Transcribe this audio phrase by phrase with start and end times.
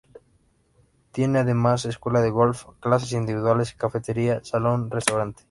[1.11, 5.39] Tiene además escuela de golf, clases individuales; cafetería, salón-restaurante.